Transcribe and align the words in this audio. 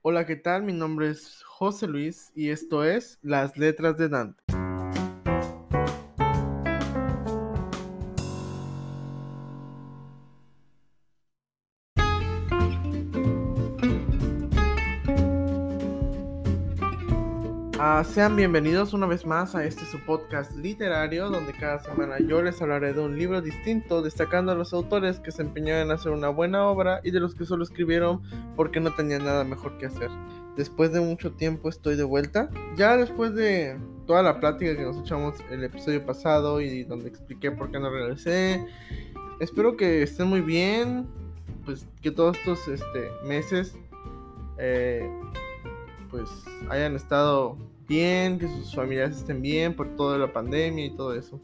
Hola, 0.00 0.26
¿qué 0.26 0.36
tal? 0.36 0.62
Mi 0.62 0.72
nombre 0.72 1.10
es 1.10 1.42
José 1.42 1.88
Luis 1.88 2.30
y 2.36 2.50
esto 2.50 2.84
es 2.84 3.18
Las 3.20 3.58
Letras 3.58 3.98
de 3.98 4.08
Dante. 4.08 4.47
Sean 18.18 18.34
bienvenidos 18.34 18.94
una 18.94 19.06
vez 19.06 19.24
más 19.24 19.54
a 19.54 19.64
este 19.64 19.84
su 19.84 20.00
podcast 20.00 20.56
literario, 20.56 21.30
donde 21.30 21.52
cada 21.52 21.78
semana 21.78 22.16
yo 22.18 22.42
les 22.42 22.60
hablaré 22.60 22.92
de 22.92 23.00
un 23.00 23.16
libro 23.16 23.40
distinto, 23.40 24.02
destacando 24.02 24.50
a 24.50 24.56
los 24.56 24.72
autores 24.72 25.20
que 25.20 25.30
se 25.30 25.42
empeñaron 25.42 25.82
en 25.82 25.90
hacer 25.92 26.10
una 26.10 26.28
buena 26.28 26.66
obra 26.66 27.00
y 27.04 27.12
de 27.12 27.20
los 27.20 27.36
que 27.36 27.46
solo 27.46 27.62
escribieron 27.62 28.20
porque 28.56 28.80
no 28.80 28.92
tenían 28.92 29.24
nada 29.24 29.44
mejor 29.44 29.78
que 29.78 29.86
hacer. 29.86 30.10
Después 30.56 30.92
de 30.92 30.98
mucho 30.98 31.34
tiempo 31.34 31.68
estoy 31.68 31.94
de 31.94 32.02
vuelta, 32.02 32.50
ya 32.76 32.96
después 32.96 33.36
de 33.36 33.78
toda 34.04 34.24
la 34.24 34.40
plática 34.40 34.76
que 34.76 34.82
nos 34.82 34.98
echamos 34.98 35.36
el 35.52 35.62
episodio 35.62 36.04
pasado 36.04 36.60
y 36.60 36.82
donde 36.82 37.08
expliqué 37.08 37.52
por 37.52 37.70
qué 37.70 37.78
no 37.78 37.88
regresé. 37.88 38.66
Espero 39.38 39.76
que 39.76 40.02
estén 40.02 40.26
muy 40.26 40.40
bien, 40.40 41.06
pues 41.64 41.86
que 42.02 42.10
todos 42.10 42.36
estos 42.36 42.66
este, 42.66 43.12
meses 43.24 43.78
eh, 44.58 45.08
pues 46.10 46.28
hayan 46.68 46.96
estado 46.96 47.56
bien, 47.88 48.38
que 48.38 48.46
sus 48.46 48.74
familias 48.74 49.16
estén 49.16 49.42
bien 49.42 49.74
por 49.74 49.96
toda 49.96 50.18
la 50.18 50.32
pandemia 50.32 50.84
y 50.84 50.90
todo 50.90 51.14
eso. 51.14 51.40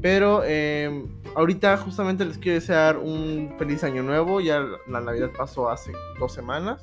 Pero 0.00 0.42
eh, 0.44 1.04
ahorita 1.34 1.76
justamente 1.76 2.24
les 2.24 2.38
quiero 2.38 2.54
desear 2.54 2.96
un 2.96 3.54
feliz 3.58 3.84
año 3.84 4.02
nuevo. 4.02 4.40
Ya 4.40 4.64
la 4.88 5.00
Navidad 5.00 5.30
pasó 5.36 5.68
hace 5.68 5.92
dos 6.18 6.32
semanas, 6.32 6.80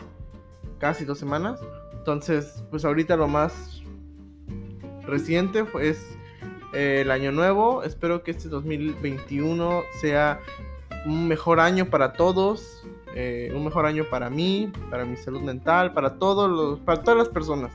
casi 0.78 1.04
dos 1.04 1.18
semanas. 1.18 1.60
Entonces, 1.94 2.64
pues 2.70 2.86
ahorita 2.86 3.16
lo 3.18 3.28
más 3.28 3.82
reciente 5.06 5.66
es 5.82 6.18
eh, 6.74 7.02
el 7.02 7.12
año 7.12 7.32
nuevo. 7.32 7.84
Espero 7.84 8.24
que 8.24 8.32
este 8.32 8.50
2021 8.50 9.84
sea 10.00 10.40
un 11.06 11.28
mejor 11.28 11.60
año 11.60 11.90
para 11.90 12.14
todos. 12.14 12.86
Eh, 13.16 13.52
un 13.56 13.66
mejor 13.66 13.88
año 13.88 14.06
para 14.12 14.30
mí, 14.30 14.72
para 14.92 15.04
mi 15.04 15.18
salud 15.18 15.42
mental, 15.42 15.92
para 15.94 16.20
todos 16.20 16.52
los, 16.52 16.80
para 16.82 17.02
todas 17.02 17.18
las 17.18 17.30
personas. 17.30 17.72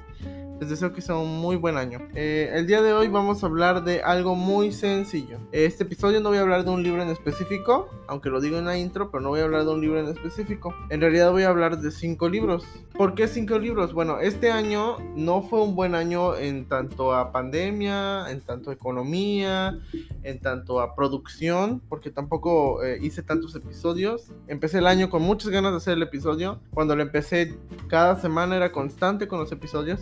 Les 0.63 0.71
deseo 0.71 0.93
que 0.93 1.01
sea 1.01 1.17
un 1.17 1.41
muy 1.41 1.57
buen 1.57 1.77
año. 1.77 1.99
Eh, 2.15 2.53
el 2.55 2.69
día 2.69 2.83
de 2.83 2.93
hoy 2.93 3.09
vamos 3.09 3.43
a 3.43 3.47
hablar 3.47 3.83
de 3.83 4.01
algo 4.01 4.37
muy 4.37 4.71
sencillo. 4.71 5.41
Este 5.51 5.83
episodio 5.83 6.21
no 6.21 6.29
voy 6.29 6.39
a 6.39 6.43
hablar 6.43 6.63
de 6.63 6.71
un 6.71 6.85
libro 6.85 7.03
en 7.03 7.09
específico, 7.09 7.91
aunque 8.07 8.31
lo 8.31 8.41
digo 8.41 8.59
en 8.59 8.67
la 8.67 8.79
intro, 8.79 9.11
pero 9.11 9.21
no 9.21 9.31
voy 9.31 9.41
a 9.41 9.43
hablar 9.43 9.65
de 9.65 9.73
un 9.73 9.81
libro 9.81 9.99
en 9.99 10.07
específico. 10.07 10.73
En 10.89 11.01
realidad 11.01 11.33
voy 11.33 11.43
a 11.43 11.49
hablar 11.49 11.81
de 11.81 11.91
cinco 11.91 12.29
libros. 12.29 12.65
¿Por 12.97 13.17
qué 13.17 13.27
cinco 13.27 13.59
libros? 13.59 13.93
Bueno, 13.93 14.21
este 14.21 14.53
año 14.53 14.99
no 15.17 15.43
fue 15.43 15.61
un 15.63 15.75
buen 15.75 15.97
año 15.97 16.37
en 16.37 16.69
tanto 16.69 17.13
a 17.13 17.33
pandemia, 17.33 18.31
en 18.31 18.41
tanto 18.43 18.71
a 18.71 18.75
economía, 18.75 19.81
en 20.23 20.39
tanto 20.39 20.81
a 20.81 20.95
producción, 20.95 21.83
porque 21.89 22.13
tampoco 22.13 22.85
eh, 22.85 23.01
hice 23.03 23.25
tantos 23.25 23.57
episodios. 23.57 24.31
Empecé 24.47 24.79
el 24.79 24.87
año 24.87 25.11
con 25.11 25.23
muchas 25.23 25.51
ganas 25.51 25.73
de 25.73 25.79
hacer 25.79 25.95
el 25.95 26.03
episodio. 26.05 26.61
Cuando 26.73 26.95
lo 26.95 27.03
empecé, 27.03 27.59
cada 27.89 28.15
semana 28.21 28.55
era 28.55 28.71
constante 28.71 29.27
con 29.27 29.41
los 29.41 29.51
episodios. 29.51 29.99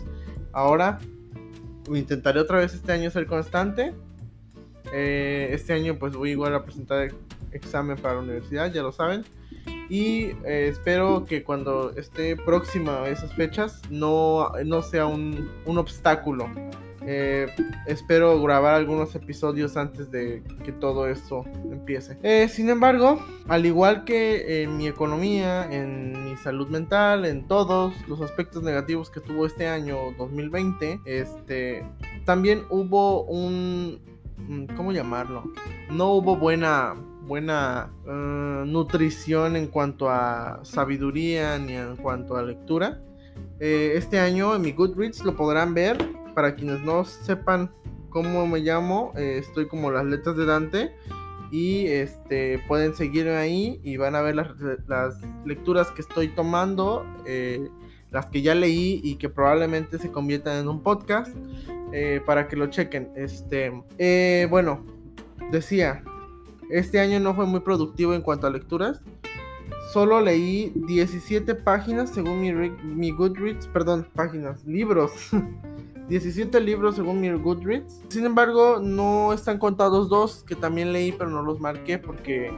Ahora 0.53 0.99
intentaré 1.89 2.39
otra 2.39 2.59
vez 2.59 2.73
este 2.73 2.91
año 2.91 3.09
ser 3.11 3.25
constante. 3.25 3.93
Eh, 4.93 5.49
este 5.51 5.73
año 5.73 5.97
pues 5.97 6.15
voy 6.15 6.31
igual 6.31 6.53
a 6.55 6.63
presentar 6.63 7.09
examen 7.51 7.97
para 7.97 8.15
la 8.15 8.21
universidad, 8.21 8.71
ya 8.71 8.81
lo 8.81 8.91
saben. 8.91 9.23
Y 9.89 10.31
eh, 10.45 10.69
espero 10.69 11.25
que 11.25 11.43
cuando 11.43 11.91
esté 11.97 12.35
próxima 12.37 13.03
a 13.03 13.09
esas 13.09 13.33
fechas 13.33 13.81
no, 13.89 14.51
no 14.65 14.81
sea 14.81 15.05
un, 15.05 15.51
un 15.65 15.77
obstáculo 15.77 16.49
eh, 17.03 17.47
espero 17.87 18.41
grabar 18.41 18.75
algunos 18.75 19.15
episodios 19.15 19.77
antes 19.77 20.11
de 20.11 20.43
que 20.63 20.71
todo 20.71 21.07
esto 21.07 21.45
empiece. 21.71 22.17
Eh, 22.23 22.47
sin 22.47 22.69
embargo, 22.69 23.19
al 23.47 23.65
igual 23.65 24.03
que 24.03 24.63
en 24.63 24.77
mi 24.77 24.87
economía, 24.87 25.67
en 25.71 26.25
mi 26.25 26.35
salud 26.37 26.67
mental, 26.69 27.25
en 27.25 27.47
todos 27.47 27.93
los 28.07 28.21
aspectos 28.21 28.63
negativos 28.63 29.09
que 29.09 29.19
tuvo 29.19 29.45
este 29.45 29.67
año 29.67 29.97
2020, 30.17 31.01
este, 31.05 31.85
también 32.25 32.63
hubo 32.69 33.23
un, 33.23 33.99
mm, 34.37 34.75
¿cómo 34.75 34.91
llamarlo? 34.91 35.43
No 35.89 36.11
hubo 36.13 36.35
buena 36.35 36.95
buena 37.31 37.93
uh, 38.05 38.65
nutrición 38.65 39.55
en 39.55 39.67
cuanto 39.67 40.09
a 40.09 40.59
sabiduría 40.63 41.57
ni 41.57 41.73
en 41.73 41.95
cuanto 41.95 42.35
a 42.35 42.43
lectura. 42.43 42.99
Eh, 43.59 43.93
este 43.95 44.19
año 44.19 44.55
en 44.55 44.63
mi 44.63 44.71
Goodreads 44.71 45.23
lo 45.23 45.35
podrán 45.35 45.73
ver 45.73 45.97
para 46.33 46.55
quienes 46.55 46.81
no 46.81 47.05
sepan 47.05 47.71
cómo 48.09 48.45
me 48.45 48.59
llamo, 48.59 49.13
eh, 49.15 49.37
estoy 49.39 49.67
como 49.67 49.91
las 49.91 50.05
letras 50.05 50.35
de 50.37 50.45
Dante. 50.45 50.95
Y 51.51 51.87
este 51.87 52.63
pueden 52.67 52.95
seguirme 52.95 53.35
ahí 53.35 53.81
y 53.83 53.97
van 53.97 54.15
a 54.15 54.21
ver 54.21 54.35
las, 54.35 55.17
lecturas 55.45 55.91
que 55.91 56.01
estoy 56.01 56.29
tomando, 56.29 57.05
eh, 57.25 57.67
las 58.09 58.27
que 58.27 58.41
ya 58.41 58.55
leí 58.55 59.01
y 59.03 59.15
que 59.15 59.27
probablemente 59.27 59.97
se 59.97 60.11
conviertan 60.11 60.59
en 60.59 60.69
un 60.69 60.81
podcast 60.81 61.35
eh, 61.91 62.21
para 62.25 62.47
que 62.47 62.55
lo 62.55 62.67
chequen. 62.67 63.11
Este, 63.17 64.45
bueno, 64.49 64.85
decía, 65.51 66.03
este 66.69 67.01
año 67.01 67.19
no 67.19 67.35
fue 67.35 67.45
muy 67.45 67.59
productivo 67.59 68.13
en 68.13 68.21
cuanto 68.21 68.47
a 68.47 68.49
lecturas. 68.49 69.01
Solo 69.91 70.21
leí 70.21 70.71
17 70.73 71.53
páginas 71.53 72.11
según 72.11 72.39
mi, 72.95 73.11
Goodreads, 73.11 73.67
perdón, 73.67 74.07
páginas, 74.15 74.63
libros. 74.65 75.11
17 76.07 76.61
libros 76.61 76.95
según 76.95 77.19
mi 77.19 77.29
Goodreads. 77.29 78.01
Sin 78.07 78.25
embargo, 78.25 78.79
no 78.81 79.33
están 79.33 79.57
contados 79.57 80.07
dos 80.07 80.45
que 80.45 80.55
también 80.55 80.93
leí, 80.93 81.11
pero 81.11 81.29
no 81.29 81.41
los 81.43 81.59
marqué 81.59 81.97
porque, 81.97 82.49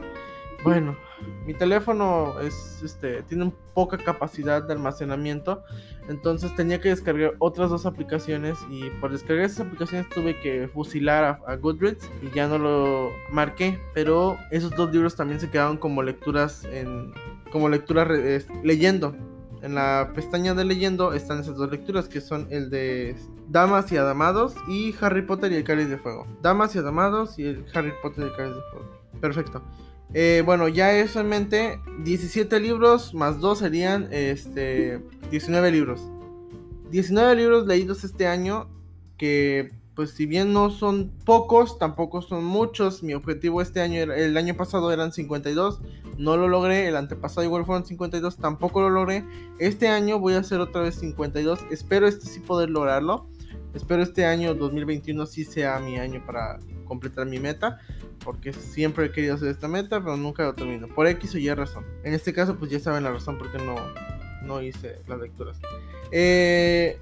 bueno, 0.64 0.96
mi 1.46 1.54
teléfono 1.54 2.40
es, 2.40 2.82
este, 2.82 3.22
tiene 3.22 3.52
poca 3.74 3.98
capacidad 3.98 4.62
de 4.62 4.72
almacenamiento. 4.72 5.62
Entonces 6.08 6.54
tenía 6.54 6.80
que 6.80 6.88
descargar 6.88 7.34
otras 7.38 7.70
dos 7.70 7.86
aplicaciones 7.86 8.58
y 8.68 8.90
por 9.00 9.12
descargar 9.12 9.44
esas 9.44 9.66
aplicaciones 9.66 10.08
tuve 10.08 10.38
que 10.40 10.68
fusilar 10.68 11.40
a, 11.46 11.56
Goodreads 11.56 12.10
y 12.22 12.34
ya 12.34 12.48
no 12.48 12.58
lo 12.58 13.10
marqué. 13.30 13.78
Pero 13.94 14.36
esos 14.50 14.72
dos 14.72 14.92
libros 14.92 15.14
también 15.14 15.40
se 15.40 15.50
quedaron 15.50 15.76
como 15.76 16.02
lecturas 16.02 16.64
en, 16.64 17.12
como 17.52 17.68
lecturas 17.68 18.08
leyendo 18.62 19.14
en 19.64 19.74
la 19.74 20.12
pestaña 20.14 20.52
de 20.52 20.64
leyendo 20.64 21.14
están 21.14 21.40
esas 21.40 21.56
dos 21.56 21.70
lecturas 21.70 22.06
que 22.06 22.20
son 22.20 22.46
el 22.50 22.68
de 22.68 23.16
Damas 23.48 23.90
y 23.92 23.96
Adamados 23.96 24.54
y 24.68 24.94
Harry 25.00 25.22
Potter 25.22 25.52
y 25.52 25.56
el 25.56 25.64
Cáliz 25.64 25.88
de 25.88 25.96
Fuego. 25.96 26.26
Damas 26.42 26.76
y 26.76 26.78
Adamados 26.78 27.38
y 27.38 27.46
el 27.46 27.64
Harry 27.72 27.92
Potter 28.02 28.24
y 28.24 28.26
el 28.28 28.36
Cáliz 28.36 28.54
de 28.54 28.62
Fuego. 28.70 29.00
Perfecto. 29.22 29.62
Eh, 30.12 30.42
bueno, 30.44 30.68
ya 30.68 30.92
eso 30.92 31.20
en 31.20 31.28
mente, 31.28 31.80
17 32.04 32.60
libros 32.60 33.14
más 33.14 33.40
2 33.40 33.58
serían 33.58 34.08
este, 34.12 35.00
19 35.30 35.72
libros. 35.72 36.00
19 36.90 37.34
libros 37.34 37.66
leídos 37.66 38.04
este 38.04 38.26
año 38.26 38.68
que 39.16 39.72
pues 39.94 40.10
si 40.10 40.26
bien 40.26 40.52
no 40.52 40.70
son 40.70 41.12
pocos, 41.24 41.78
tampoco 41.78 42.20
son 42.20 42.44
muchos. 42.44 43.02
Mi 43.02 43.14
objetivo 43.14 43.62
este 43.62 43.80
año, 43.80 44.02
el 44.02 44.36
año 44.36 44.54
pasado 44.56 44.92
eran 44.92 45.12
52, 45.12 45.80
no 46.18 46.36
lo 46.36 46.48
logré. 46.48 46.88
El 46.88 46.96
antepasado 46.96 47.44
igual 47.44 47.64
fueron 47.64 47.86
52, 47.86 48.36
tampoco 48.36 48.80
lo 48.80 48.90
logré. 48.90 49.24
Este 49.58 49.88
año 49.88 50.18
voy 50.18 50.34
a 50.34 50.40
hacer 50.40 50.60
otra 50.60 50.82
vez 50.82 50.96
52. 50.96 51.60
Espero 51.70 52.08
este 52.08 52.26
sí 52.26 52.40
poder 52.40 52.70
lograrlo. 52.70 53.28
Espero 53.74 54.02
este 54.02 54.24
año 54.24 54.54
2021 54.54 55.26
sí 55.26 55.44
sea 55.44 55.78
mi 55.80 55.98
año 55.98 56.24
para 56.24 56.58
completar 56.86 57.26
mi 57.26 57.38
meta. 57.38 57.80
Porque 58.24 58.52
siempre 58.52 59.06
he 59.06 59.12
querido 59.12 59.34
hacer 59.34 59.48
esta 59.48 59.68
meta, 59.68 60.00
pero 60.00 60.16
nunca 60.16 60.44
lo 60.44 60.54
termino. 60.54 60.88
Por 60.88 61.06
X 61.06 61.34
o 61.34 61.38
Y 61.38 61.52
razón. 61.52 61.84
En 62.04 62.14
este 62.14 62.32
caso, 62.32 62.56
pues 62.56 62.70
ya 62.70 62.78
saben 62.78 63.04
la 63.04 63.12
razón 63.12 63.36
porque 63.36 63.58
no, 63.58 63.74
no 64.42 64.62
hice 64.62 65.00
las 65.06 65.20
lecturas. 65.20 65.60
Eh, 66.10 66.98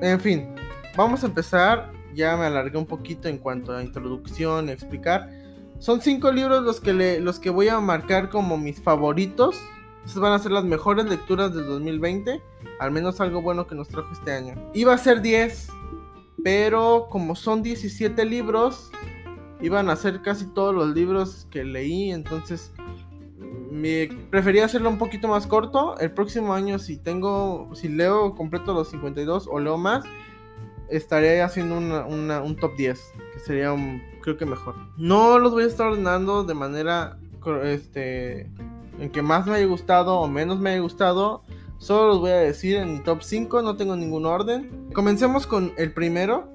en 0.00 0.20
fin, 0.20 0.54
vamos 0.96 1.24
a 1.24 1.26
empezar 1.26 1.90
ya 2.14 2.36
me 2.36 2.46
alargué 2.46 2.76
un 2.78 2.86
poquito 2.86 3.28
en 3.28 3.38
cuanto 3.38 3.74
a 3.74 3.82
introducción, 3.82 4.68
explicar. 4.68 5.30
Son 5.78 6.00
cinco 6.00 6.30
libros 6.30 6.62
los 6.62 6.80
que, 6.80 7.20
los 7.20 7.38
que 7.38 7.50
voy 7.50 7.68
a 7.68 7.80
marcar 7.80 8.28
como 8.28 8.58
mis 8.58 8.80
favoritos. 8.80 9.56
Estas 10.04 10.20
van 10.20 10.32
a 10.32 10.38
ser 10.38 10.52
las 10.52 10.64
mejores 10.64 11.06
lecturas 11.06 11.54
del 11.54 11.66
2020. 11.66 12.42
Al 12.78 12.90
menos 12.90 13.20
algo 13.20 13.42
bueno 13.42 13.66
que 13.66 13.74
nos 13.74 13.88
trajo 13.88 14.12
este 14.12 14.32
año. 14.32 14.54
Iba 14.74 14.94
a 14.94 14.98
ser 14.98 15.22
10, 15.22 15.68
pero 16.42 17.08
como 17.10 17.34
son 17.34 17.62
17 17.62 18.24
libros, 18.24 18.90
iban 19.60 19.90
a 19.90 19.96
ser 19.96 20.22
casi 20.22 20.46
todos 20.46 20.74
los 20.74 20.94
libros 20.94 21.46
que 21.50 21.64
leí. 21.64 22.10
Entonces 22.10 22.72
me 23.70 24.08
prefería 24.30 24.64
hacerlo 24.64 24.90
un 24.90 24.98
poquito 24.98 25.28
más 25.28 25.46
corto. 25.46 25.98
El 25.98 26.12
próximo 26.12 26.54
año, 26.54 26.78
si 26.78 26.96
tengo, 26.96 27.70
si 27.74 27.88
leo 27.88 28.34
completo 28.34 28.74
los 28.74 28.90
52 28.90 29.48
o 29.50 29.60
leo 29.60 29.78
más, 29.78 30.04
estaré 30.88 31.42
haciendo 31.42 31.78
un 31.78 32.56
top 32.56 32.76
10, 32.76 33.12
que 33.32 33.38
sería 33.40 33.72
un, 33.72 34.02
creo 34.22 34.36
que 34.36 34.46
mejor. 34.46 34.74
No 34.96 35.38
los 35.38 35.52
voy 35.52 35.64
a 35.64 35.66
estar 35.66 35.86
ordenando 35.86 36.44
de 36.44 36.54
manera 36.54 37.18
este, 37.64 38.50
en 38.98 39.10
que 39.10 39.22
más 39.22 39.46
me 39.46 39.54
haya 39.54 39.66
gustado 39.66 40.18
o 40.18 40.28
menos 40.28 40.58
me 40.58 40.70
haya 40.70 40.80
gustado, 40.80 41.42
Solo 41.80 42.08
los 42.08 42.20
voy 42.20 42.30
a 42.30 42.36
decir 42.36 42.76
en 42.76 43.02
top 43.02 43.22
5, 43.22 43.62
no 43.62 43.74
tengo 43.74 43.96
ningún 43.96 44.26
orden. 44.26 44.90
Comencemos 44.92 45.46
con 45.46 45.72
el 45.78 45.94
primero, 45.94 46.46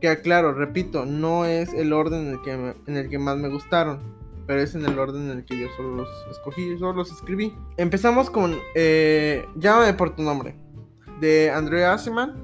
que 0.00 0.08
aclaro, 0.08 0.54
repito, 0.54 1.04
no 1.04 1.44
es 1.44 1.74
el 1.74 1.92
orden 1.92 2.28
en 2.28 2.32
el 2.34 2.42
que, 2.42 2.52
en 2.86 2.96
el 2.96 3.08
que 3.08 3.18
más 3.18 3.36
me 3.36 3.48
gustaron, 3.48 3.98
pero 4.46 4.60
es 4.60 4.76
en 4.76 4.86
el 4.86 4.96
orden 4.96 5.28
en 5.28 5.38
el 5.38 5.44
que 5.44 5.58
yo 5.58 5.66
solo 5.76 5.96
los 5.96 6.08
escogí, 6.30 6.78
solo 6.78 6.92
los 6.92 7.10
escribí. 7.10 7.52
Empezamos 7.78 8.30
con 8.30 8.56
eh, 8.76 9.44
Llámame 9.56 9.92
por 9.94 10.14
tu 10.14 10.22
nombre, 10.22 10.54
de 11.20 11.50
Andrea 11.50 11.94
Aseman. 11.94 12.36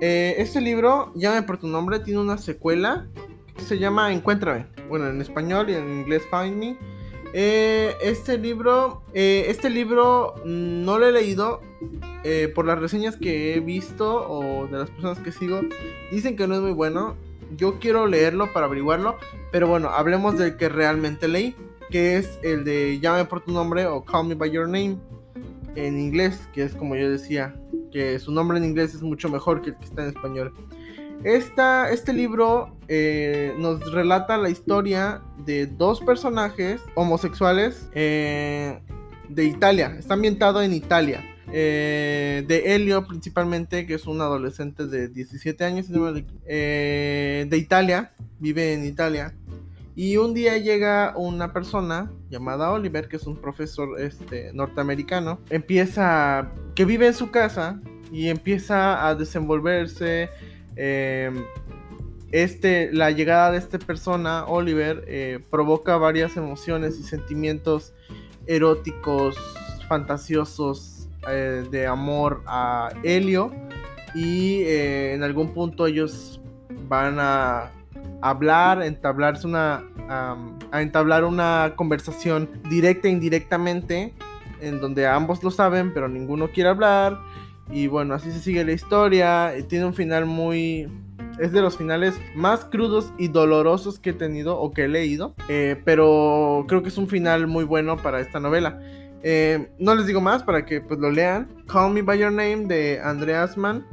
Eh, 0.00 0.34
este 0.38 0.60
libro, 0.60 1.12
Llámame 1.14 1.46
por 1.46 1.58
tu 1.58 1.68
nombre, 1.68 2.00
tiene 2.00 2.18
una 2.18 2.38
secuela 2.38 3.06
que 3.54 3.62
se 3.62 3.78
llama 3.78 4.12
Encuéntrame. 4.12 4.66
Bueno, 4.88 5.06
en 5.06 5.20
español 5.20 5.70
y 5.70 5.74
en 5.74 6.00
inglés 6.00 6.24
Find 6.28 6.56
Me. 6.56 6.95
Eh, 7.38 7.98
este 8.00 8.38
libro, 8.38 9.02
este 9.12 9.68
libro 9.68 10.36
no 10.46 10.98
lo 10.98 11.06
he 11.06 11.12
leído, 11.12 11.60
eh, 12.24 12.50
por 12.54 12.64
las 12.64 12.78
reseñas 12.78 13.18
que 13.18 13.54
he 13.54 13.60
visto 13.60 14.26
o 14.26 14.66
de 14.68 14.78
las 14.78 14.88
personas 14.88 15.18
que 15.18 15.32
sigo, 15.32 15.60
dicen 16.10 16.34
que 16.34 16.46
no 16.46 16.54
es 16.54 16.62
muy 16.62 16.72
bueno. 16.72 17.14
Yo 17.54 17.78
quiero 17.78 18.06
leerlo 18.06 18.54
para 18.54 18.64
averiguarlo, 18.64 19.16
pero 19.52 19.68
bueno, 19.68 19.90
hablemos 19.90 20.38
del 20.38 20.56
que 20.56 20.70
realmente 20.70 21.28
leí, 21.28 21.54
que 21.90 22.16
es 22.16 22.38
el 22.42 22.64
de 22.64 22.98
Llame 23.00 23.26
por 23.26 23.42
tu 23.42 23.52
nombre 23.52 23.84
o 23.84 24.02
Call 24.02 24.28
Me 24.28 24.34
by 24.34 24.50
Your 24.50 24.66
Name 24.66 24.96
en 25.74 26.00
inglés, 26.00 26.48
que 26.54 26.62
es 26.62 26.74
como 26.74 26.96
yo 26.96 27.10
decía, 27.10 27.54
que 27.92 28.18
su 28.18 28.32
nombre 28.32 28.56
en 28.56 28.64
inglés 28.64 28.94
es 28.94 29.02
mucho 29.02 29.28
mejor 29.28 29.60
que 29.60 29.70
el 29.70 29.76
que 29.76 29.84
está 29.84 30.04
en 30.04 30.08
español. 30.08 30.54
Esta, 31.24 31.90
este 31.90 32.12
libro 32.12 32.76
eh, 32.88 33.54
nos 33.58 33.92
relata 33.92 34.36
la 34.36 34.50
historia 34.50 35.22
de 35.44 35.66
dos 35.66 36.00
personajes 36.00 36.80
homosexuales 36.94 37.88
eh, 37.92 38.80
de 39.28 39.44
Italia. 39.44 39.96
Está 39.98 40.14
ambientado 40.14 40.62
en 40.62 40.72
Italia. 40.72 41.24
Eh, 41.52 42.44
de 42.46 42.74
Helio 42.74 43.06
principalmente, 43.06 43.86
que 43.86 43.94
es 43.94 44.06
un 44.06 44.20
adolescente 44.20 44.86
de 44.86 45.08
17 45.08 45.64
años, 45.64 45.88
de 45.88 47.48
Italia, 47.52 48.12
vive 48.38 48.72
en 48.72 48.84
Italia. 48.84 49.34
Y 49.96 50.18
un 50.18 50.34
día 50.34 50.58
llega 50.58 51.14
una 51.16 51.54
persona 51.54 52.12
llamada 52.28 52.70
Oliver, 52.70 53.08
que 53.08 53.16
es 53.16 53.26
un 53.26 53.40
profesor 53.40 53.98
este, 53.98 54.52
norteamericano, 54.52 55.40
empieza, 55.48 56.52
que 56.74 56.84
vive 56.84 57.06
en 57.06 57.14
su 57.14 57.30
casa 57.30 57.80
y 58.12 58.28
empieza 58.28 59.08
a 59.08 59.14
desenvolverse. 59.14 60.28
Eh, 60.76 61.30
este, 62.32 62.92
la 62.92 63.10
llegada 63.10 63.52
de 63.52 63.58
esta 63.58 63.78
persona, 63.78 64.44
Oliver, 64.46 65.42
provoca 65.50 65.96
varias 65.96 66.36
emociones 66.36 66.98
y 66.98 67.02
sentimientos 67.02 67.94
eróticos, 68.46 69.36
fantasiosos, 69.88 70.96
eh, 71.28 71.64
de 71.70 71.86
amor 71.86 72.42
a 72.46 72.90
Helio. 73.02 73.52
Y 74.14 74.60
eh, 74.62 75.14
en 75.14 75.24
algún 75.24 75.52
punto 75.52 75.86
ellos 75.86 76.40
van 76.88 77.18
a 77.18 77.72
hablar, 78.22 78.82
entablarse 78.82 79.46
una, 79.46 79.84
a 80.08 80.80
entablar 80.80 81.24
una 81.24 81.72
conversación 81.76 82.48
directa 82.70 83.08
e 83.08 83.10
indirectamente 83.10 84.14
en 84.60 84.80
donde 84.80 85.06
ambos 85.06 85.42
lo 85.42 85.50
saben 85.50 85.92
pero 85.92 86.08
ninguno 86.08 86.48
quiere 86.48 86.70
hablar 86.70 87.18
y 87.70 87.88
bueno 87.88 88.14
así 88.14 88.30
se 88.30 88.40
sigue 88.40 88.64
la 88.64 88.72
historia 88.72 89.52
tiene 89.68 89.86
un 89.86 89.94
final 89.94 90.26
muy 90.26 90.88
es 91.38 91.52
de 91.52 91.60
los 91.60 91.76
finales 91.76 92.14
más 92.34 92.64
crudos 92.64 93.12
y 93.18 93.28
dolorosos 93.28 93.98
que 93.98 94.10
he 94.10 94.14
tenido 94.14 94.58
o 94.58 94.72
que 94.72 94.84
he 94.84 94.88
leído. 94.88 95.34
Eh, 95.48 95.80
pero 95.84 96.64
creo 96.66 96.82
que 96.82 96.88
es 96.88 96.98
un 96.98 97.08
final 97.08 97.46
muy 97.46 97.64
bueno 97.64 97.96
para 97.96 98.20
esta 98.20 98.40
novela. 98.40 98.80
Eh, 99.22 99.70
no 99.78 99.94
les 99.94 100.06
digo 100.06 100.20
más 100.20 100.42
para 100.42 100.64
que 100.64 100.80
pues 100.80 100.98
lo 101.00 101.10
lean. 101.10 101.48
Call 101.66 101.92
Me 101.92 102.02
By 102.02 102.18
Your 102.18 102.32
Name 102.32 102.66
de 102.66 103.00
Andreas 103.02 103.56
Mann. 103.56 103.86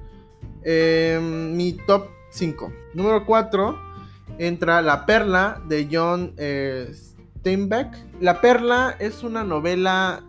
Eh, 0.63 1.19
mi 1.21 1.73
top 1.73 2.07
5. 2.31 2.71
Número 2.93 3.25
4 3.25 3.93
entra 4.37 4.81
La 4.81 5.05
Perla 5.05 5.61
de 5.67 5.87
John 5.91 6.33
eh, 6.37 6.91
Steinbeck. 6.93 7.93
La 8.21 8.41
Perla 8.41 8.95
es 8.99 9.23
una 9.23 9.43
novela 9.43 10.23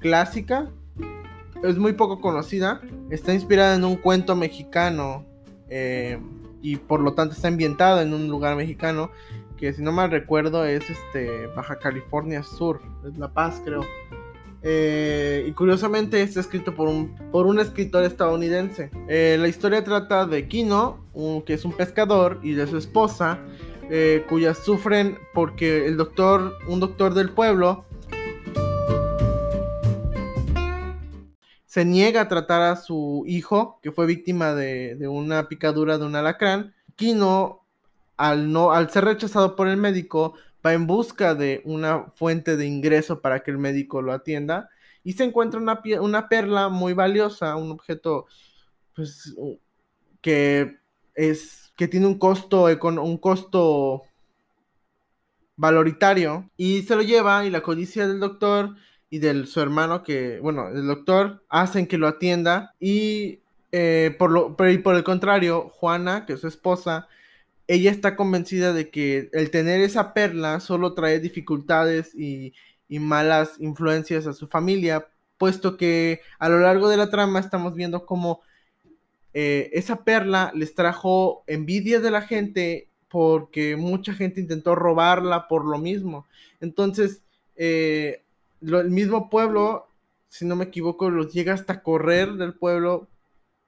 clásica. 0.00 0.70
Es 1.62 1.78
muy 1.78 1.92
poco 1.92 2.20
conocida. 2.20 2.80
Está 3.10 3.32
inspirada 3.34 3.76
en 3.76 3.84
un 3.84 3.96
cuento 3.96 4.36
mexicano. 4.36 5.26
y 6.64 6.76
por 6.76 7.00
lo 7.00 7.14
tanto 7.14 7.34
está 7.34 7.48
ambientada 7.48 8.02
en 8.02 8.14
un 8.14 8.28
lugar 8.28 8.56
mexicano. 8.56 9.10
Que 9.56 9.72
si 9.72 9.82
no 9.82 9.92
mal 9.92 10.10
recuerdo 10.10 10.64
es 10.64 10.88
este 10.90 11.46
Baja 11.48 11.78
California 11.78 12.42
Sur. 12.42 12.80
Es 13.06 13.16
La 13.18 13.32
Paz 13.32 13.60
creo. 13.64 13.82
Eh, 14.64 15.44
y 15.48 15.52
curiosamente 15.52 16.22
está 16.22 16.40
escrito 16.40 16.74
por 16.74 16.88
un, 16.88 17.14
por 17.32 17.46
un 17.46 17.58
escritor 17.58 18.04
estadounidense. 18.04 18.90
Eh, 19.08 19.36
la 19.38 19.48
historia 19.48 19.82
trata 19.82 20.26
de 20.26 20.46
Kino, 20.46 21.04
que 21.44 21.54
es 21.54 21.64
un 21.64 21.72
pescador, 21.72 22.38
y 22.42 22.52
de 22.52 22.66
su 22.66 22.76
esposa, 22.76 23.40
eh, 23.90 24.24
cuyas 24.28 24.58
sufren 24.58 25.18
porque 25.34 25.86
el 25.86 25.96
doctor, 25.96 26.56
un 26.68 26.80
doctor 26.80 27.14
del 27.14 27.30
pueblo, 27.30 27.84
se 31.72 31.86
niega 31.86 32.20
a 32.20 32.28
tratar 32.28 32.60
a 32.60 32.76
su 32.76 33.24
hijo, 33.26 33.80
que 33.82 33.92
fue 33.92 34.04
víctima 34.04 34.52
de, 34.54 34.94
de 34.94 35.08
una 35.08 35.48
picadura 35.48 35.96
de 35.96 36.04
un 36.04 36.14
alacrán. 36.14 36.74
Kino, 36.96 37.64
al, 38.18 38.52
no, 38.52 38.72
al 38.72 38.90
ser 38.90 39.06
rechazado 39.06 39.56
por 39.56 39.68
el 39.68 39.78
médico, 39.78 40.34
va 40.64 40.74
en 40.74 40.86
busca 40.86 41.34
de 41.34 41.62
una 41.64 42.10
fuente 42.14 42.58
de 42.58 42.66
ingreso 42.66 43.22
para 43.22 43.42
que 43.42 43.52
el 43.52 43.56
médico 43.56 44.02
lo 44.02 44.12
atienda 44.12 44.68
y 45.02 45.14
se 45.14 45.24
encuentra 45.24 45.60
una, 45.60 45.80
una 46.02 46.28
perla 46.28 46.68
muy 46.68 46.92
valiosa, 46.92 47.56
un 47.56 47.70
objeto 47.70 48.26
pues 48.94 49.34
que 50.20 50.76
es 51.14 51.72
que 51.74 51.88
tiene 51.88 52.06
un 52.06 52.18
costo 52.18 52.66
un 52.66 53.16
costo 53.16 54.02
valoritario 55.56 56.50
y 56.58 56.82
se 56.82 56.96
lo 56.96 57.00
lleva 57.00 57.46
y 57.46 57.50
la 57.50 57.62
codicia 57.62 58.06
del 58.06 58.20
doctor 58.20 58.76
y 59.12 59.18
de 59.18 59.44
su 59.44 59.60
hermano 59.60 60.02
que 60.02 60.40
bueno 60.40 60.68
el 60.68 60.86
doctor 60.86 61.44
hacen 61.50 61.86
que 61.86 61.98
lo 61.98 62.08
atienda 62.08 62.74
y 62.80 63.40
eh, 63.70 64.16
por 64.18 64.30
lo 64.30 64.56
pero 64.56 64.70
y 64.70 64.78
por 64.78 64.96
el 64.96 65.04
contrario 65.04 65.68
Juana 65.68 66.24
que 66.24 66.32
es 66.32 66.40
su 66.40 66.48
esposa 66.48 67.08
ella 67.66 67.90
está 67.90 68.16
convencida 68.16 68.72
de 68.72 68.88
que 68.88 69.28
el 69.32 69.50
tener 69.50 69.80
esa 69.80 70.14
perla 70.14 70.60
solo 70.60 70.94
trae 70.94 71.20
dificultades 71.20 72.14
y, 72.14 72.54
malas 73.00 73.58
influencias 73.58 74.26
a 74.26 74.34
su 74.34 74.46
familia, 74.48 75.08
puesto 75.38 75.78
que 75.78 76.20
a 76.38 76.50
lo 76.50 76.60
largo 76.60 76.90
de 76.90 76.98
la 76.98 77.08
trama 77.08 77.40
estamos 77.40 77.74
viendo 77.74 78.04
cómo 78.04 78.42
eh, 79.32 79.70
esa 79.72 80.04
perla 80.04 80.52
les 80.54 80.74
trajo 80.74 81.42
envidia 81.46 82.00
de 82.00 82.10
la 82.10 82.20
gente 82.20 82.88
porque 83.08 83.76
mucha 83.76 84.12
gente 84.12 84.42
intentó 84.42 84.74
robarla 84.74 85.48
por 85.48 85.64
lo 85.64 85.78
mismo. 85.78 86.26
Entonces, 86.60 87.22
eh, 87.56 88.22
el 88.62 88.90
mismo 88.90 89.28
pueblo, 89.30 89.88
si 90.28 90.44
no 90.44 90.56
me 90.56 90.64
equivoco, 90.64 91.10
los 91.10 91.32
llega 91.32 91.54
hasta 91.54 91.82
correr 91.82 92.32
del 92.34 92.54
pueblo 92.54 93.08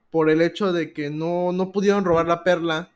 por 0.09 0.29
el 0.29 0.41
hecho 0.41 0.73
de 0.73 0.93
que 0.93 1.09
no, 1.09 1.51
no 1.51 1.71
pudieron 1.71 2.05
robar 2.05 2.27
la 2.27 2.43
perla 2.43 2.89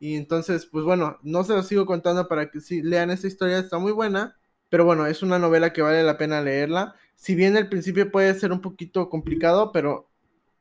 y 0.00 0.16
entonces, 0.16 0.66
pues 0.66 0.84
bueno, 0.84 1.18
no 1.22 1.44
se 1.44 1.54
los 1.54 1.66
sigo 1.66 1.86
contando 1.86 2.28
para 2.28 2.50
que 2.50 2.60
sí 2.60 2.82
lean 2.82 3.10
esta 3.10 3.26
historia, 3.26 3.58
está 3.58 3.78
muy 3.78 3.92
buena. 3.92 4.36
Pero 4.68 4.84
bueno, 4.84 5.06
es 5.06 5.22
una 5.22 5.38
novela 5.38 5.72
que 5.72 5.82
vale 5.82 6.02
la 6.02 6.18
pena 6.18 6.42
leerla. 6.42 6.94
Si 7.16 7.34
bien 7.34 7.56
al 7.56 7.68
principio 7.68 8.10
puede 8.10 8.34
ser 8.34 8.52
un 8.52 8.60
poquito 8.60 9.08
complicado, 9.08 9.72
pero 9.72 10.08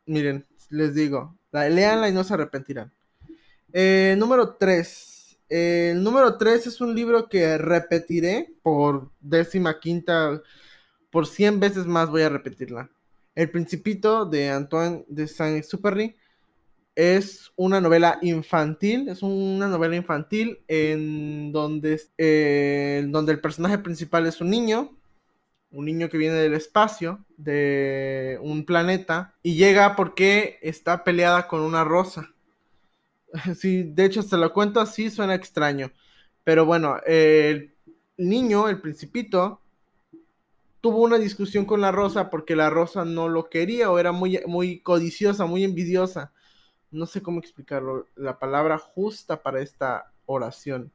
miren, 0.06 0.46
les 0.70 0.96
digo, 0.96 1.38
la, 1.52 1.70
leanla 1.70 2.10
y 2.10 2.14
no 2.14 2.24
se 2.24 2.34
arrepentirán. 2.34 2.92
Eh, 3.74 4.16
número 4.18 4.56
3. 4.56 5.38
el 5.50 6.04
número 6.04 6.38
3 6.38 6.68
es 6.68 6.82
un 6.82 6.96
libro 6.96 7.30
que 7.30 7.58
repetiré 7.58 8.54
por 8.64 9.12
décima 9.20 9.80
quinta, 9.80 10.42
por 11.18 11.26
100 11.26 11.60
veces 11.60 11.88
más 11.88 12.12
voy 12.12 12.22
a 12.22 12.30
repetirla. 12.30 12.92
El 13.34 13.50
Principito 13.50 14.28
de 14.28 14.52
Antoine 14.52 15.04
de 15.08 15.28
Saint-Exupéry 15.28 16.16
es 16.94 17.52
una 17.56 17.82
novela 17.82 18.20
infantil, 18.22 19.10
es 19.10 19.24
una 19.24 19.68
novela 19.68 19.96
infantil 19.96 20.60
en 20.68 21.52
donde, 21.52 22.00
eh, 22.20 23.04
donde 23.08 23.32
el 23.32 23.42
personaje 23.42 23.80
principal 23.80 24.28
es 24.28 24.42
un 24.42 24.52
niño, 24.52 24.96
un 25.72 25.86
niño 25.86 26.08
que 26.08 26.20
viene 26.20 26.36
del 26.36 26.54
espacio, 26.54 27.26
de 27.36 28.38
un 28.44 28.64
planeta, 28.64 29.34
y 29.42 29.56
llega 29.56 29.96
porque 29.96 30.60
está 30.62 31.04
peleada 31.04 31.48
con 31.48 31.62
una 31.62 31.84
rosa. 31.84 32.32
Sí, 33.56 33.82
de 33.82 34.06
hecho, 34.06 34.22
se 34.22 34.38
lo 34.38 34.54
cuento 34.54 34.80
así, 34.80 35.10
suena 35.10 35.34
extraño. 35.34 35.92
Pero 36.44 36.68
bueno, 36.68 36.98
el 37.08 37.74
niño, 38.18 38.70
el 38.70 38.82
principito, 38.82 39.62
tuvo 40.88 41.04
una 41.04 41.18
discusión 41.18 41.66
con 41.66 41.82
la 41.82 41.92
rosa 41.92 42.30
porque 42.30 42.56
la 42.56 42.70
rosa 42.70 43.06
no 43.06 43.28
lo 43.28 43.50
quería 43.50 43.92
o 43.92 44.00
era 44.00 44.12
muy, 44.12 44.40
muy 44.46 44.80
codiciosa, 44.80 45.46
muy 45.46 45.64
envidiosa 45.64 46.32
no 46.92 47.06
sé 47.06 47.22
cómo 47.22 47.40
explicarlo, 47.40 48.08
la 48.16 48.40
palabra 48.40 48.78
justa 48.78 49.44
para 49.44 49.62
esta 49.62 50.12
oración. 50.26 50.92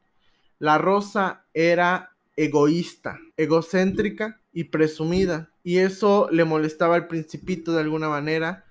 La 0.58 0.78
rosa 0.78 1.44
era 1.52 2.16
egoísta, 2.36 3.18
egocéntrica 3.36 4.40
y 4.52 4.64
presumida. 4.64 5.50
Y 5.62 5.78
eso 5.78 6.28
le 6.30 6.44
molestaba 6.44 6.94
al 6.96 7.08
principito 7.08 7.72
de 7.72 7.80
alguna 7.80 8.08
manera. 8.08 8.64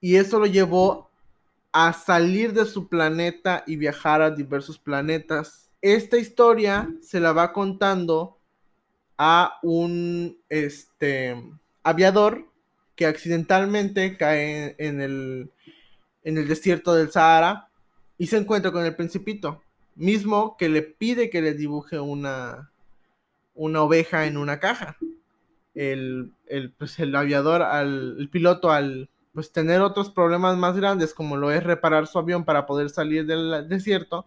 Y 0.00 0.16
eso 0.16 0.38
lo 0.38 0.46
llevó 0.46 1.10
a 1.72 1.92
salir 1.92 2.52
de 2.52 2.64
su 2.64 2.88
planeta 2.88 3.62
y 3.66 3.76
viajar 3.76 4.22
a 4.22 4.30
diversos 4.30 4.78
planetas. 4.78 5.70
Esta 5.80 6.18
historia 6.18 6.90
se 7.02 7.20
la 7.20 7.32
va 7.32 7.52
contando 7.52 8.37
a 9.18 9.58
un 9.62 10.38
este, 10.48 11.36
aviador 11.82 12.46
que 12.94 13.06
accidentalmente 13.06 14.16
cae 14.16 14.76
en 14.78 15.00
el, 15.00 15.50
en 16.22 16.38
el 16.38 16.48
desierto 16.48 16.94
del 16.94 17.10
Sahara 17.10 17.68
y 18.16 18.28
se 18.28 18.36
encuentra 18.36 18.70
con 18.70 18.84
el 18.84 18.94
principito, 18.96 19.62
mismo 19.96 20.56
que 20.56 20.68
le 20.68 20.82
pide 20.82 21.30
que 21.30 21.42
le 21.42 21.54
dibuje 21.54 21.98
una, 21.98 22.70
una 23.54 23.82
oveja 23.82 24.26
en 24.26 24.36
una 24.36 24.60
caja. 24.60 24.96
El, 25.74 26.32
el, 26.46 26.72
pues 26.72 26.98
el 26.98 27.14
aviador, 27.14 27.62
al, 27.62 28.16
el 28.18 28.28
piloto, 28.30 28.70
al 28.70 29.10
pues 29.32 29.52
tener 29.52 29.80
otros 29.80 30.10
problemas 30.10 30.56
más 30.56 30.76
grandes 30.76 31.14
como 31.14 31.36
lo 31.36 31.52
es 31.52 31.62
reparar 31.62 32.08
su 32.08 32.18
avión 32.18 32.44
para 32.44 32.66
poder 32.66 32.90
salir 32.90 33.26
del 33.26 33.68
desierto, 33.68 34.26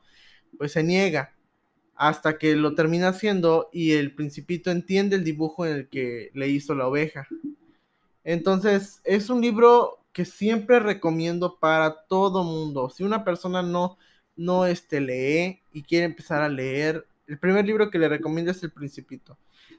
pues 0.57 0.71
se 0.71 0.83
niega 0.83 1.33
hasta 2.01 2.39
que 2.39 2.55
lo 2.55 2.73
termina 2.73 3.09
haciendo 3.09 3.69
y 3.71 3.91
el 3.91 4.15
principito 4.15 4.71
entiende 4.71 5.15
el 5.15 5.23
dibujo 5.23 5.67
en 5.67 5.73
el 5.75 5.87
que 5.87 6.31
le 6.33 6.47
hizo 6.47 6.73
la 6.73 6.87
oveja. 6.87 7.27
Entonces, 8.23 9.01
es 9.03 9.29
un 9.29 9.39
libro 9.39 9.99
que 10.11 10.25
siempre 10.25 10.79
recomiendo 10.79 11.59
para 11.59 12.07
todo 12.07 12.43
mundo. 12.43 12.89
Si 12.89 13.03
una 13.03 13.23
persona 13.23 13.61
no, 13.61 13.99
no 14.35 14.65
este, 14.65 14.99
lee 14.99 15.61
y 15.71 15.83
quiere 15.83 16.05
empezar 16.05 16.41
a 16.41 16.49
leer, 16.49 17.05
el 17.27 17.37
primer 17.37 17.67
libro 17.67 17.91
que 17.91 17.99
le 17.99 18.09
recomiendo 18.09 18.49
es 18.49 18.63
El 18.63 18.71
Principito. 18.71 19.37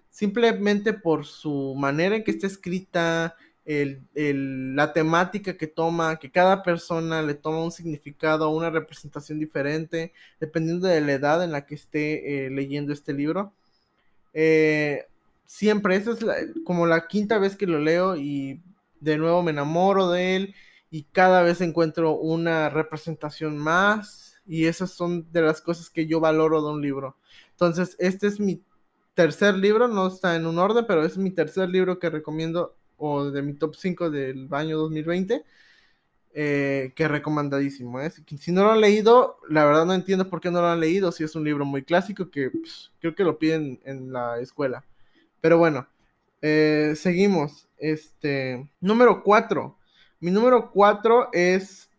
Simplemente 0.08 0.92
por 0.92 1.26
su 1.26 1.74
manera 1.76 2.14
en 2.14 2.22
que 2.22 2.30
está 2.30 2.46
escrita, 2.46 3.34
la 3.64 4.92
temática 4.92 5.56
que 5.56 5.66
toma, 5.68 6.18
que 6.18 6.30
cada 6.30 6.62
persona 6.62 7.22
le 7.22 7.34
toma 7.34 7.62
un 7.62 7.70
significado, 7.70 8.50
una 8.50 8.70
representación 8.70 9.38
diferente, 9.38 10.12
dependiendo 10.40 10.88
de 10.88 11.00
la 11.00 11.12
edad 11.12 11.44
en 11.44 11.52
la 11.52 11.64
que 11.66 11.76
esté 11.76 12.46
eh, 12.46 12.50
leyendo 12.50 12.92
este 12.92 13.12
libro. 13.12 13.52
Eh, 14.34 15.06
siempre, 15.44 15.96
esa 15.96 16.12
es 16.12 16.24
como 16.64 16.86
la 16.86 17.06
quinta 17.06 17.38
vez 17.38 17.56
que 17.56 17.66
lo 17.66 17.78
leo 17.78 18.16
y 18.16 18.60
de 19.00 19.18
nuevo 19.18 19.42
me 19.42 19.50
enamoro 19.52 20.10
de 20.10 20.36
él 20.36 20.54
y 20.90 21.04
cada 21.04 21.42
vez 21.42 21.60
encuentro 21.60 22.16
una 22.16 22.68
representación 22.68 23.58
más 23.58 24.40
y 24.46 24.66
esas 24.66 24.90
son 24.90 25.30
de 25.32 25.42
las 25.42 25.60
cosas 25.60 25.88
que 25.88 26.06
yo 26.06 26.20
valoro 26.20 26.62
de 26.62 26.72
un 26.72 26.82
libro. 26.82 27.16
Entonces, 27.52 27.96
este 27.98 28.26
es 28.26 28.40
mi 28.40 28.62
tercer 29.14 29.54
libro, 29.54 29.88
no 29.88 30.08
está 30.08 30.36
en 30.36 30.46
un 30.46 30.58
orden, 30.58 30.84
pero 30.86 31.04
es 31.04 31.16
mi 31.16 31.30
tercer 31.30 31.68
libro 31.68 31.98
que 31.98 32.10
recomiendo 32.10 32.74
o 33.02 33.30
de 33.30 33.42
mi 33.42 33.54
top 33.54 33.74
5 33.74 34.10
del 34.10 34.48
año 34.52 34.78
2020. 34.78 35.44
Eh, 36.34 36.92
que 36.96 37.08
recomendadísimo. 37.08 38.00
¿eh? 38.00 38.10
Si 38.38 38.52
no 38.52 38.62
lo 38.64 38.72
han 38.72 38.80
leído, 38.80 39.36
la 39.50 39.66
verdad 39.66 39.84
no 39.84 39.92
entiendo 39.92 40.30
por 40.30 40.40
qué 40.40 40.50
no 40.50 40.62
lo 40.62 40.68
han 40.68 40.80
leído. 40.80 41.12
Si 41.12 41.24
es 41.24 41.34
un 41.34 41.44
libro 41.44 41.64
muy 41.64 41.82
clásico 41.82 42.30
que 42.30 42.50
pues, 42.50 42.90
creo 43.00 43.14
que 43.14 43.24
lo 43.24 43.38
piden 43.38 43.80
en 43.84 44.12
la 44.12 44.38
escuela. 44.40 44.84
Pero 45.40 45.58
bueno, 45.58 45.88
eh, 46.40 46.94
seguimos. 46.96 47.68
Este, 47.76 48.70
número 48.80 49.22
4. 49.22 49.76
Mi 50.20 50.30
número 50.30 50.70
4 50.70 51.30
es 51.32 51.90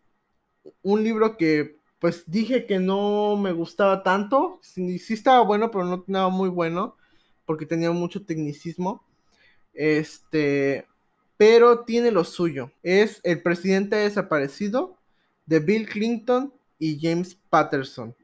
un 0.82 1.04
libro 1.04 1.36
que 1.36 1.78
pues 1.98 2.24
dije 2.26 2.66
que 2.66 2.78
no 2.78 3.36
me 3.36 3.52
gustaba 3.52 4.02
tanto. 4.02 4.58
Sí, 4.62 4.98
sí 4.98 5.14
estaba 5.14 5.42
bueno, 5.44 5.70
pero 5.70 5.84
no 5.84 6.04
nada 6.06 6.28
muy 6.28 6.48
bueno. 6.48 6.96
Porque 7.44 7.66
tenía 7.66 7.90
mucho 7.92 8.24
tecnicismo. 8.24 9.04
Este, 9.74 10.86
pero 11.46 11.80
tiene 11.80 12.10
lo 12.10 12.24
suyo. 12.24 12.72
Es 12.82 13.20
el 13.22 13.42
presidente 13.42 13.96
desaparecido 13.96 14.96
de 15.44 15.60
Bill 15.60 15.86
Clinton 15.86 16.54
y 16.78 16.98
James 16.98 17.36
Patterson. 17.50 18.16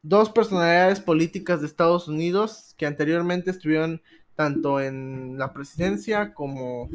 Dos 0.00 0.30
personalidades 0.30 1.00
políticas 1.00 1.60
de 1.60 1.66
Estados 1.66 2.06
Unidos 2.06 2.76
que 2.78 2.86
anteriormente 2.86 3.50
estuvieron 3.50 4.00
tanto 4.36 4.80
en 4.80 5.36
la 5.38 5.52
presidencia 5.52 6.32
como 6.34 6.88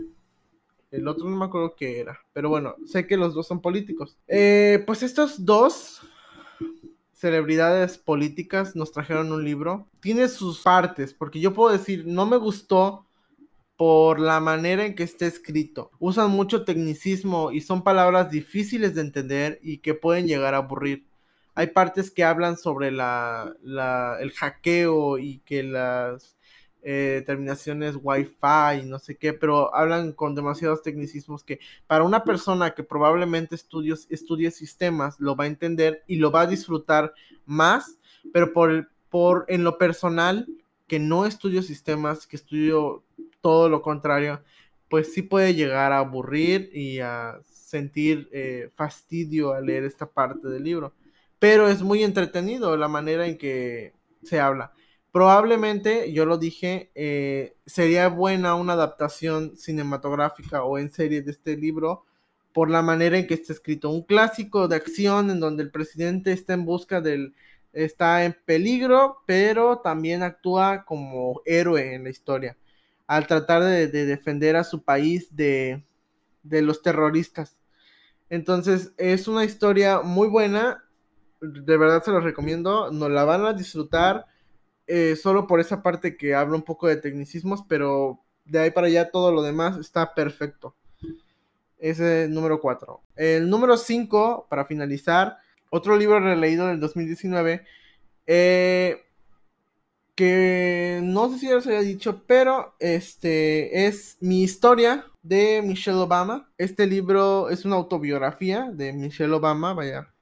el 0.89 1.05
otro 1.05 1.29
no 1.29 1.35
me 1.35 1.43
acuerdo 1.43 1.75
qué 1.75 1.99
era. 1.99 2.17
Pero 2.31 2.47
bueno, 2.47 2.75
sé 2.85 3.05
que 3.05 3.17
los 3.17 3.33
dos 3.33 3.45
son 3.45 3.61
políticos. 3.61 4.17
Eh, 4.29 4.81
pues 4.87 5.03
estos 5.03 5.43
dos 5.43 5.99
celebridades 7.11 7.97
políticas 7.97 8.73
nos 8.73 8.93
trajeron 8.93 9.33
un 9.33 9.43
libro. 9.43 9.89
Tiene 9.99 10.29
sus 10.29 10.61
partes, 10.61 11.13
porque 11.13 11.41
yo 11.41 11.53
puedo 11.53 11.77
decir, 11.77 12.05
no 12.07 12.25
me 12.25 12.37
gustó 12.37 13.05
por 13.83 14.17
la 14.17 14.39
manera 14.39 14.85
en 14.85 14.95
que 14.95 15.03
está 15.03 15.25
escrito. 15.25 15.91
Usan 15.99 16.31
mucho 16.31 16.63
tecnicismo 16.63 17.51
y 17.51 17.59
son 17.59 17.83
palabras 17.83 18.31
difíciles 18.31 18.95
de 18.95 19.01
entender 19.01 19.59
y 19.61 19.79
que 19.79 19.93
pueden 19.93 20.25
llegar 20.25 20.53
a 20.53 20.59
aburrir. 20.59 21.03
Hay 21.53 21.67
partes 21.67 22.09
que 22.09 22.23
hablan 22.23 22.55
sobre 22.55 22.91
la, 22.91 23.53
el 24.21 24.31
hackeo 24.31 25.17
y 25.17 25.39
que 25.39 25.63
las 25.63 26.37
eh, 26.81 27.23
terminaciones 27.25 27.97
Wi-Fi 28.01 28.83
y 28.83 28.85
no 28.85 28.99
sé 28.99 29.17
qué, 29.17 29.33
pero 29.33 29.75
hablan 29.75 30.13
con 30.13 30.33
demasiados 30.33 30.81
tecnicismos 30.81 31.43
que 31.43 31.59
para 31.85 32.05
una 32.05 32.23
persona 32.23 32.73
que 32.73 32.83
probablemente 32.83 33.53
estudie 33.53 34.51
sistemas 34.51 35.19
lo 35.19 35.35
va 35.35 35.43
a 35.43 35.47
entender 35.47 36.05
y 36.07 36.15
lo 36.15 36.31
va 36.31 36.43
a 36.43 36.47
disfrutar 36.47 37.13
más, 37.45 37.99
pero 38.31 38.53
por, 38.53 38.89
por 39.09 39.43
en 39.49 39.65
lo 39.65 39.77
personal 39.77 40.47
que 40.87 40.99
no 40.99 41.25
estudio 41.25 41.61
sistemas, 41.61 42.25
que 42.25 42.37
estudio 42.37 43.03
todo 43.43 43.69
lo 43.69 43.81
contrario, 43.81 44.41
pues 44.89 45.13
sí 45.13 45.21
puede 45.21 45.53
llegar 45.53 45.91
a 45.91 45.99
aburrir 45.99 46.69
y 46.73 46.99
a 46.99 47.39
sentir 47.43 48.29
eh, 48.31 48.69
fastidio 48.75 49.53
al 49.53 49.65
leer 49.65 49.83
esta 49.83 50.05
parte 50.07 50.47
del 50.47 50.63
libro. 50.63 50.93
Pero 51.39 51.67
es 51.67 51.81
muy 51.81 52.03
entretenido 52.03 52.77
la 52.77 52.87
manera 52.87 53.27
en 53.27 53.37
que 53.37 53.93
se 54.23 54.39
habla. 54.39 54.71
Probablemente, 55.11 56.13
yo 56.13 56.25
lo 56.25 56.37
dije, 56.37 56.89
eh, 56.95 57.55
sería 57.65 58.07
buena 58.07 58.55
una 58.55 58.73
adaptación 58.73 59.57
cinematográfica 59.57 60.63
o 60.63 60.77
en 60.77 60.89
serie 60.89 61.21
de 61.21 61.31
este 61.31 61.57
libro 61.57 62.05
por 62.53 62.69
la 62.69 62.81
manera 62.81 63.17
en 63.17 63.27
que 63.27 63.33
está 63.33 63.51
escrito. 63.53 63.89
Un 63.89 64.03
clásico 64.03 64.67
de 64.69 64.77
acción 64.77 65.29
en 65.31 65.39
donde 65.41 65.63
el 65.63 65.71
presidente 65.71 66.31
está 66.31 66.53
en 66.53 66.65
busca 66.65 67.01
del, 67.01 67.35
está 67.73 68.23
en 68.25 68.37
peligro, 68.45 69.17
pero 69.25 69.79
también 69.79 70.23
actúa 70.23 70.85
como 70.85 71.41
héroe 71.45 71.95
en 71.95 72.05
la 72.05 72.09
historia 72.09 72.57
al 73.07 73.27
tratar 73.27 73.63
de, 73.63 73.87
defender 73.87 74.55
a 74.55 74.63
su 74.63 74.83
país 74.83 75.35
de, 75.35 75.83
los 76.43 76.81
terroristas. 76.81 77.57
Entonces 78.29 78.93
es 78.97 79.27
una 79.27 79.45
historia 79.45 80.01
muy 80.01 80.27
buena, 80.27 80.83
de 81.41 81.77
verdad 81.77 82.03
se 82.03 82.11
los 82.11 82.23
recomiendo, 82.23 82.91
nos 82.91 83.11
la 83.11 83.25
van 83.25 83.45
a 83.45 83.53
disfrutar 83.53 84.25
eh, 84.87 85.15
solo 85.15 85.47
por 85.47 85.59
esa 85.59 85.83
parte 85.83 86.17
que 86.17 86.35
habla 86.35 86.55
un 86.55 86.63
poco 86.63 86.87
de 86.87 86.97
tecnicismos, 86.97 87.63
pero 87.67 88.21
de 88.45 88.59
ahí 88.59 88.71
para 88.71 88.87
allá 88.87 89.11
todo 89.11 89.31
lo 89.31 89.41
demás 89.41 89.77
está 89.77 90.13
perfecto. 90.13 90.75
Ese 91.77 92.23
es 92.23 92.29
número 92.29 92.61
4. 92.61 93.01
El 93.17 93.49
número 93.49 93.75
5, 93.75 94.47
para 94.49 94.65
finalizar, 94.65 95.37
otro 95.69 95.97
libro 95.97 96.19
releído 96.19 96.67
del 96.67 96.79
2019. 96.79 97.65
Eh, 98.25 99.03
que 100.15 100.99
no 101.03 101.29
sé 101.29 101.39
si 101.39 101.47
ya 101.47 101.57
os 101.57 101.67
había 101.67 101.81
dicho, 101.81 102.23
pero 102.27 102.75
este 102.79 103.87
es 103.87 104.17
mi 104.21 104.43
historia 104.43 105.05
de 105.23 105.61
Michelle 105.63 105.97
Obama. 105.97 106.49
Este 106.57 106.85
libro 106.85 107.49
es 107.49 107.65
una 107.65 107.77
autobiografía 107.77 108.69
de 108.71 108.93
Michelle 108.93 109.33
Obama, 109.33 109.73
vaya. 109.73 110.13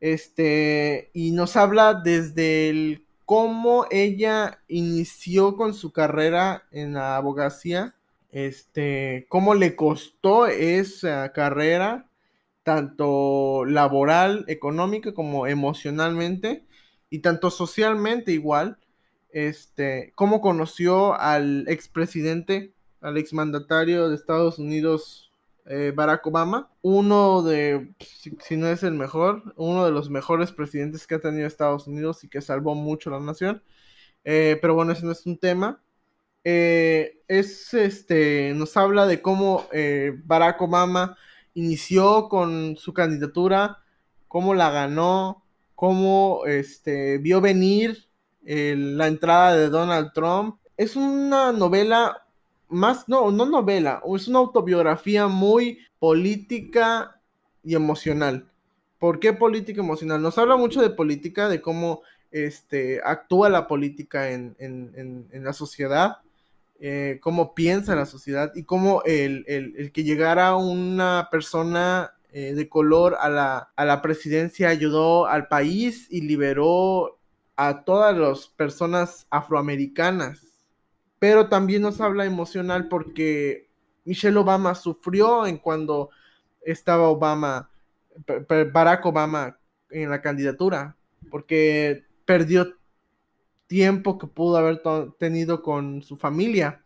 Este, 0.00 1.10
y 1.14 1.30
nos 1.30 1.56
habla 1.56 1.94
desde 1.94 2.68
el 2.68 3.06
cómo 3.24 3.86
ella 3.90 4.60
inició 4.68 5.56
con 5.56 5.72
su 5.72 5.92
carrera 5.92 6.64
en 6.70 6.92
la 6.94 7.16
abogacía, 7.16 7.94
este, 8.30 9.26
cómo 9.30 9.54
le 9.54 9.76
costó 9.76 10.46
esa 10.46 11.32
carrera, 11.32 12.06
tanto 12.62 13.64
laboral, 13.64 14.44
económica 14.48 15.14
como 15.14 15.46
emocionalmente, 15.46 16.64
y 17.08 17.20
tanto 17.20 17.50
socialmente 17.50 18.32
igual 18.32 18.78
este, 19.34 20.12
cómo 20.14 20.40
conoció 20.40 21.14
al 21.14 21.66
expresidente, 21.68 22.72
al 23.00 23.18
exmandatario 23.18 24.08
de 24.08 24.14
Estados 24.14 24.60
Unidos, 24.60 25.32
eh, 25.66 25.92
Barack 25.94 26.24
Obama, 26.28 26.70
uno 26.82 27.42
de, 27.42 27.92
si, 27.98 28.56
no 28.56 28.68
es 28.68 28.84
el 28.84 28.94
mejor, 28.94 29.54
uno 29.56 29.84
de 29.84 29.90
los 29.90 30.08
mejores 30.08 30.52
presidentes 30.52 31.06
que 31.08 31.16
ha 31.16 31.20
tenido 31.20 31.48
Estados 31.48 31.88
Unidos 31.88 32.22
y 32.22 32.28
que 32.28 32.40
salvó 32.40 32.76
mucho 32.76 33.10
la 33.10 33.18
nación. 33.18 33.62
Eh, 34.22 34.56
pero 34.62 34.74
bueno, 34.74 34.92
ese 34.92 35.04
no 35.04 35.10
es 35.12 35.26
un 35.26 35.36
tema. 35.36 35.82
Eh, 36.44 37.20
es 37.26 37.74
este, 37.74 38.52
nos 38.54 38.76
habla 38.76 39.06
de 39.06 39.20
cómo 39.20 39.66
Barack 40.24 40.62
Obama 40.62 41.16
inició 41.54 42.28
con 42.28 42.76
su 42.76 42.94
candidatura, 42.94 43.82
cómo 44.28 44.54
la 44.54 44.70
ganó, 44.70 45.44
cómo 45.74 46.42
este, 46.46 47.18
vio 47.18 47.40
venir 47.40 48.13
la 48.44 49.06
entrada 49.06 49.56
de 49.56 49.68
Donald 49.68 50.12
Trump. 50.12 50.56
Es 50.76 50.96
una 50.96 51.52
novela 51.52 52.24
más, 52.68 53.08
no, 53.08 53.30
no 53.30 53.46
novela, 53.46 54.02
es 54.14 54.28
una 54.28 54.40
autobiografía 54.40 55.28
muy 55.28 55.78
política 55.98 57.20
y 57.62 57.74
emocional. 57.74 58.46
¿Por 58.98 59.20
qué 59.20 59.32
política 59.32 59.80
emocional? 59.80 60.20
Nos 60.22 60.38
habla 60.38 60.56
mucho 60.56 60.80
de 60.80 60.90
política, 60.90 61.48
de 61.48 61.60
cómo 61.60 62.02
este, 62.30 63.00
actúa 63.04 63.48
la 63.48 63.66
política 63.66 64.30
en, 64.30 64.56
la 65.32 65.52
sociedad, 65.52 66.18
eh, 66.80 67.18
cómo 67.22 67.54
piensa 67.54 67.94
la 67.94 68.06
sociedad 68.06 68.52
y 68.54 68.64
cómo 68.64 69.02
el, 69.04 69.90
que 69.92 70.04
llegara 70.04 70.56
una 70.56 71.28
persona 71.30 72.14
eh, 72.32 72.54
de 72.54 72.68
color 72.68 73.16
a 73.20 73.28
la, 73.28 73.70
a 73.76 73.84
la 73.84 74.02
presidencia 74.02 74.68
ayudó 74.68 75.26
al 75.26 75.46
país 75.46 76.08
y 76.10 76.22
liberó 76.22 77.18
a 77.56 77.84
todas 77.84 78.16
las 78.16 78.48
personas 78.48 79.26
afroamericanas. 79.30 80.64
Pero 81.18 81.48
también 81.48 81.82
nos 81.82 82.00
habla 82.00 82.24
emocional 82.24 82.88
porque 82.88 83.70
Michelle 84.04 84.36
Obama 84.36 84.74
sufrió 84.74 85.46
en 85.46 85.58
cuando 85.58 86.10
estaba 86.62 87.08
Obama, 87.08 87.70
Barack 88.72 89.06
Obama 89.06 89.58
en 89.90 90.10
la 90.10 90.20
candidatura, 90.20 90.96
porque 91.30 92.04
perdió 92.24 92.74
tiempo 93.66 94.18
que 94.18 94.26
pudo 94.26 94.56
haber 94.56 94.82
tenido 95.18 95.62
con 95.62 96.02
su 96.02 96.16
familia. 96.16 96.82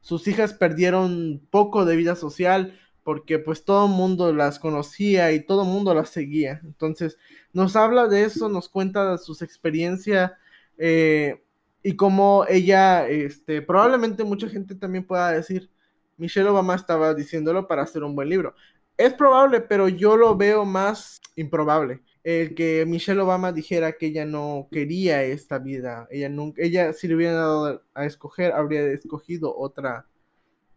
Sus 0.00 0.26
hijas 0.28 0.52
perdieron 0.52 1.46
poco 1.50 1.84
de 1.84 1.96
vida 1.96 2.16
social 2.16 2.78
porque 3.04 3.38
pues 3.38 3.64
todo 3.64 3.86
el 3.86 3.92
mundo 3.92 4.32
las 4.32 4.58
conocía 4.58 5.30
y 5.32 5.40
todo 5.40 5.62
el 5.62 5.68
mundo 5.68 5.94
las 5.94 6.08
seguía. 6.08 6.60
Entonces 6.64 7.18
nos 7.52 7.76
habla 7.76 8.08
de 8.08 8.24
eso, 8.24 8.48
nos 8.48 8.68
cuenta 8.68 9.18
sus 9.18 9.42
experiencias 9.42 10.32
eh, 10.78 11.44
y 11.82 11.94
cómo 11.96 12.46
ella, 12.48 13.06
este, 13.06 13.62
probablemente 13.62 14.24
mucha 14.24 14.48
gente 14.48 14.74
también 14.74 15.06
pueda 15.06 15.30
decir, 15.32 15.70
Michelle 16.16 16.48
Obama 16.48 16.74
estaba 16.74 17.14
diciéndolo 17.14 17.68
para 17.68 17.82
hacer 17.82 18.02
un 18.02 18.16
buen 18.16 18.30
libro. 18.30 18.54
Es 18.96 19.12
probable, 19.12 19.60
pero 19.60 19.88
yo 19.88 20.16
lo 20.16 20.36
veo 20.36 20.64
más 20.64 21.20
improbable. 21.36 22.00
El 22.22 22.54
que 22.54 22.86
Michelle 22.86 23.20
Obama 23.20 23.52
dijera 23.52 23.92
que 23.92 24.06
ella 24.06 24.24
no 24.24 24.68
quería 24.72 25.22
esta 25.24 25.58
vida. 25.58 26.08
Ella 26.10 26.30
nunca, 26.30 26.62
ella 26.62 26.92
si 26.94 27.06
le 27.08 27.16
hubiera 27.16 27.34
dado 27.34 27.82
a 27.92 28.06
escoger, 28.06 28.52
habría 28.52 28.82
escogido 28.86 29.54
otra 29.54 30.06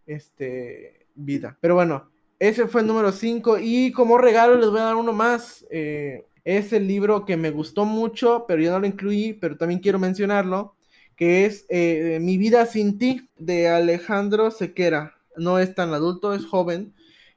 este, 0.06 1.08
vida. 1.16 1.58
Pero 1.62 1.76
bueno, 1.76 2.10
ese 2.40 2.68
fue 2.68 2.82
el 2.82 2.88
número 2.88 3.12
5. 3.12 3.58
Y 3.60 3.92
como 3.92 4.18
regalo 4.18 4.56
les 4.56 4.70
voy 4.70 4.80
a 4.80 4.84
dar 4.84 4.96
uno 4.96 5.14
más. 5.14 5.66
Eh, 5.70 6.26
es 6.44 6.72
el 6.72 6.88
libro 6.88 7.26
que 7.26 7.36
me 7.36 7.52
gustó 7.52 7.84
mucho, 7.84 8.46
pero 8.48 8.62
yo 8.62 8.72
no 8.72 8.80
lo 8.80 8.88
incluí, 8.88 9.34
pero 9.34 9.58
también 9.58 9.82
quiero 9.82 10.00
mencionarlo. 10.00 10.76
Que 11.16 11.46
es 11.46 11.66
eh, 11.70 12.20
Mi 12.22 12.38
vida 12.38 12.66
sin 12.66 12.98
ti, 12.98 13.30
de 13.38 13.68
Alejandro 13.68 14.52
Sequera. 14.52 15.16
No 15.36 15.60
es 15.60 15.76
tan 15.76 15.94
adulto, 15.94 16.34
es 16.34 16.46
joven. 16.46 16.94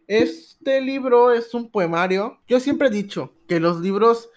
Este 0.07 0.80
libro 0.80 1.33
es 1.33 1.54
un 1.54 1.71
poemario. 1.71 2.38
Yo 2.47 2.61
siempre 2.61 2.88
he 2.88 2.90
dicho 2.90 3.35
que 3.49 3.61
los 3.61 3.80
libros 3.80 4.30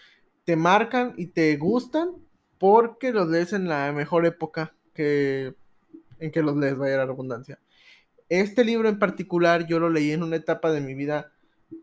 te 0.46 0.56
marcan 0.56 1.14
y 1.18 1.28
te 1.28 1.56
gustan 1.58 2.12
porque 2.58 3.12
los 3.12 3.28
lees 3.30 3.54
en 3.54 3.68
la 3.68 3.92
mejor 3.92 4.26
época 4.26 4.76
que 4.94 5.56
en 6.20 6.32
que 6.32 6.42
los 6.42 6.56
lees, 6.56 6.78
vaya 6.78 6.98
la 6.98 7.06
redundancia. 7.06 7.60
Este 8.30 8.64
libro 8.64 8.90
en 8.90 9.00
particular 9.00 9.68
yo 9.68 9.80
lo 9.80 9.90
leí 9.90 10.12
en 10.12 10.24
una 10.24 10.36
etapa 10.36 10.72
de 10.72 10.82
mi 10.82 10.94
vida, 10.94 11.32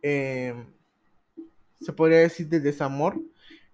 em, 0.03 0.67
se 1.81 1.93
podría 1.93 2.19
decir 2.19 2.49
de 2.49 2.61
desamor, 2.61 3.21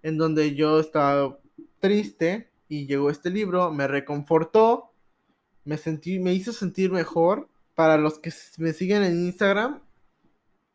en 0.03 0.17
donde 0.17 0.55
yo 0.55 0.79
estaba 0.79 1.37
triste 1.79 2.49
y 2.69 2.85
llegó 2.87 3.09
este 3.09 3.29
libro, 3.29 3.71
me 3.71 3.87
reconfortó, 3.87 4.91
me 5.65 5.77
sentí, 5.77 6.19
me 6.19 6.33
hizo 6.33 6.53
sentir 6.53 6.91
mejor. 6.91 7.49
Para 7.75 7.97
los 7.97 8.17
que 8.17 8.33
me 8.57 8.73
siguen 8.73 9.03
en 9.03 9.25
Instagram, 9.25 9.81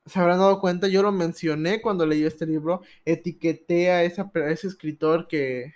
se 0.04 0.18
habrán 0.18 0.38
dado 0.38 0.61
cuenta, 0.61 0.88
yo 0.88 1.02
lo 1.02 1.12
mencioné 1.12 1.80
cuando 1.80 2.06
leí 2.06 2.25
este 2.25 2.47
libro, 2.47 2.82
etiqueté 3.04 3.90
a, 3.90 4.02
ese 4.02 4.66
escritor 4.66 5.28
que, 5.28 5.75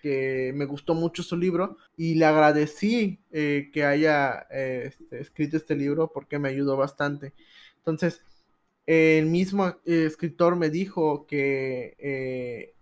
me 0.54 0.64
gustó 0.64 0.94
mucho 0.94 1.22
su 1.22 1.36
libro 1.36 1.76
y 1.96 2.16
le 2.16 2.24
agradecí 2.24 3.20
eh, 3.30 3.70
que 3.72 3.84
haya 3.84 4.46
eh, 4.50 4.86
este, 4.88 5.20
escrito 5.20 5.56
este 5.56 5.76
libro 5.76 6.10
porque 6.12 6.38
me 6.38 6.48
ayudó 6.48 6.76
bastante. 6.76 7.34
Entonces, 7.78 8.22
el 8.86 9.26
mismo 9.26 9.68
eh, 9.84 10.06
escritor 10.06 10.56
me 10.56 10.70
dijo 10.70 11.26
que, 11.26 12.74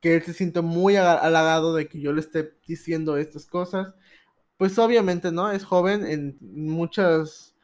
que 0.00 0.16
él 0.16 0.22
se 0.22 0.34
siente 0.34 0.60
muy 0.60 0.96
halagado 0.96 1.74
de 1.74 1.88
que 1.88 2.00
yo 2.00 2.12
le 2.12 2.20
esté 2.20 2.52
diciendo 2.66 3.16
estas 3.16 3.46
cosas. 3.46 3.94
Pues 4.56 4.78
obviamente, 4.78 5.32
¿no? 5.32 5.50
Es 5.52 5.64
joven 5.64 6.06
en 6.06 6.38
muchas 6.40 7.55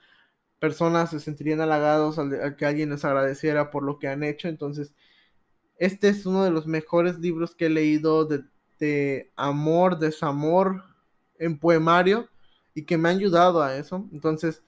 personas 0.63 1.11
se 1.11 1.19
sentirían 1.19 1.61
halagados 1.61 2.21
al, 2.21 2.55
que 2.55 2.65
alguien 2.65 2.91
les 2.91 3.05
agradeciera 3.05 3.73
por 3.73 3.83
lo 3.83 3.99
que 3.99 4.07
han 4.07 4.23
hecho. 4.23 4.47
Entonces, 4.47 4.95
este 5.77 6.09
es 6.09 6.25
uno 6.25 6.45
de 6.45 6.53
los 6.53 6.69
mejores 6.69 7.19
libros 7.19 7.57
que 7.57 7.67
he 7.67 7.69
leído 7.69 8.27
de, 8.27 9.33
amor, 9.35 9.99
desamor 9.99 10.85
en 11.41 11.59
poemario 11.59 12.29
y 12.77 12.85
que 12.85 12.97
me 12.97 13.09
han 13.09 13.17
ayudado 13.17 13.61
a 13.61 13.77
eso. 13.77 14.09
Entonces, 14.13 14.63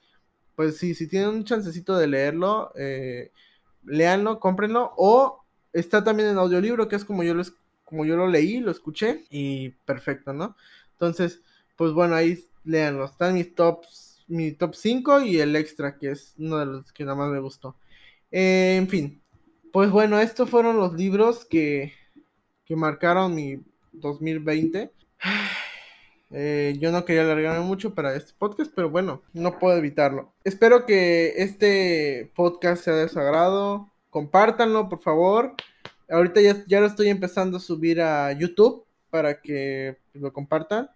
pues 0.57 0.75
sí, 0.75 0.95
si 0.95 1.07
tienen 1.07 1.29
un 1.29 1.45
chancecito 1.45 1.95
de 1.95 2.07
leerlo, 2.07 2.73
eh, 2.75 3.31
léanlo, 3.85 4.41
cómprenlo. 4.41 4.91
O 4.97 5.45
está 5.71 6.03
también 6.03 6.27
en 6.27 6.37
audiolibro, 6.37 6.89
que 6.89 6.97
es 6.97 7.05
como 7.05 7.23
yo, 7.23 7.33
lo, 7.33 7.43
como 7.85 8.03
yo 8.03 8.17
lo 8.17 8.27
leí, 8.27 8.59
lo 8.59 8.71
escuché 8.71 9.23
y 9.29 9.69
perfecto, 9.85 10.33
¿no? 10.33 10.57
Entonces, 10.91 11.39
pues 11.77 11.93
bueno, 11.93 12.15
ahí 12.15 12.37
léanlo. 12.65 13.05
Están 13.05 13.35
mis 13.35 13.55
tops 13.55 14.04
mi 14.27 14.51
top 14.51 14.75
5 14.75 15.21
y 15.21 15.39
el 15.39 15.55
extra, 15.55 15.97
que 15.97 16.11
es 16.11 16.35
uno 16.37 16.57
de 16.57 16.65
los 16.65 16.91
que 16.91 17.03
nada 17.03 17.15
más 17.15 17.29
me 17.29 17.39
gustó. 17.39 17.75
Eh, 18.31 18.75
en 18.77 18.87
fin, 18.87 19.21
pues 19.71 19.91
bueno, 19.91 20.19
estos 20.19 20.49
fueron 20.49 20.77
los 20.77 20.93
libros 20.93 21.45
que, 21.45 21.93
que 22.65 22.75
marcaron 22.75 23.35
mi 23.35 23.59
2020. 23.93 24.91
Eh, 26.31 26.75
yo 26.79 26.91
no 26.91 27.05
quería 27.05 27.21
alargarme 27.21 27.63
mucho 27.63 27.93
para 27.93 28.15
este 28.15 28.33
podcast, 28.37 28.73
pero 28.75 28.89
bueno, 28.89 29.21
no 29.31 29.57
puedo 29.59 29.77
evitarlo. 29.77 30.33
Espero 30.43 30.85
que 30.85 31.33
este 31.37 32.31
podcast 32.35 32.83
sea 32.83 32.95
de 32.95 33.07
su 33.07 33.19
agrado. 33.19 33.93
Compártanlo, 34.09 34.89
por 34.89 34.99
favor. 34.99 35.53
Ahorita 36.09 36.41
ya, 36.41 36.65
ya 36.67 36.81
lo 36.81 36.87
estoy 36.87 37.09
empezando 37.09 37.57
a 37.57 37.61
subir 37.61 38.01
a 38.01 38.33
YouTube 38.33 38.85
para 39.11 39.39
que 39.39 39.97
lo 40.13 40.33
compartan 40.33 40.89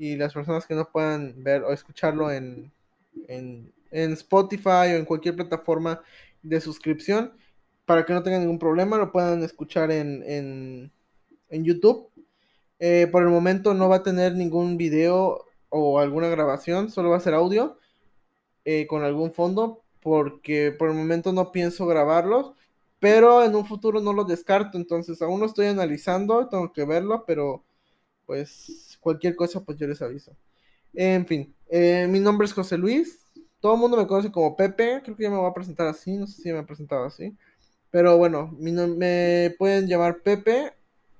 y 0.00 0.16
las 0.16 0.32
personas 0.32 0.66
que 0.66 0.74
no 0.74 0.88
puedan 0.90 1.34
ver 1.44 1.62
o 1.62 1.74
escucharlo 1.74 2.32
en, 2.32 2.72
en, 3.28 3.70
Spotify 3.92 4.94
o 4.94 4.96
en 4.96 5.04
cualquier 5.04 5.36
plataforma 5.36 6.00
de 6.42 6.58
suscripción, 6.58 7.34
para 7.84 8.06
que 8.06 8.14
no 8.14 8.22
tengan 8.22 8.40
ningún 8.40 8.58
problema, 8.58 8.96
lo 8.96 9.12
puedan 9.12 9.42
escuchar 9.42 9.90
en, 9.90 10.90
en, 11.50 11.64
YouTube. 11.64 12.08
Eh, 12.78 13.08
por 13.12 13.22
el 13.22 13.28
momento 13.28 13.74
no 13.74 13.90
va 13.90 13.96
a 13.96 14.02
tener 14.02 14.34
ningún 14.34 14.78
video 14.78 15.44
o 15.68 15.98
alguna 15.98 16.28
grabación, 16.28 16.90
solo 16.90 17.10
va 17.10 17.18
a 17.18 17.20
ser 17.20 17.34
audio 17.34 17.76
eh, 18.64 18.86
con 18.86 19.04
algún 19.04 19.32
fondo, 19.32 19.82
porque 20.00 20.72
por 20.72 20.88
el 20.88 20.96
momento 20.96 21.30
no 21.34 21.52
pienso 21.52 21.86
grabarlos, 21.86 22.52
pero 23.00 23.44
en 23.44 23.54
un 23.54 23.66
futuro 23.66 24.00
no 24.00 24.14
lo 24.14 24.24
descarto, 24.24 24.78
entonces 24.78 25.20
aún 25.20 25.40
lo 25.40 25.46
estoy 25.46 25.66
analizando, 25.66 26.48
tengo 26.48 26.72
que 26.72 26.86
verlo, 26.86 27.24
pero 27.26 27.64
pues 28.24 28.89
cualquier 29.00 29.34
cosa, 29.34 29.64
pues 29.64 29.78
yo 29.78 29.86
les 29.86 30.00
aviso. 30.02 30.36
En 30.94 31.26
fin, 31.26 31.54
eh, 31.68 32.06
mi 32.08 32.20
nombre 32.20 32.46
es 32.46 32.52
José 32.52 32.76
Luis. 32.76 33.26
Todo 33.60 33.74
el 33.74 33.80
mundo 33.80 33.96
me 33.96 34.06
conoce 34.06 34.30
como 34.30 34.56
Pepe. 34.56 35.00
Creo 35.04 35.16
que 35.16 35.22
ya 35.22 35.30
me 35.30 35.36
voy 35.36 35.50
a 35.50 35.54
presentar 35.54 35.86
así. 35.86 36.16
No 36.16 36.26
sé 36.26 36.42
si 36.42 36.52
me 36.52 36.60
he 36.60 36.62
presentado 36.64 37.04
así. 37.04 37.36
Pero 37.90 38.16
bueno, 38.18 38.56
me 38.58 39.54
pueden 39.58 39.86
llamar 39.86 40.22
Pepe. 40.22 40.72